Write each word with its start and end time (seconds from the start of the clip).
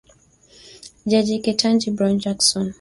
jaji 1.09 1.35
Ketanji 1.43 1.89
Brown 1.95 2.15
Jackson 2.23 2.67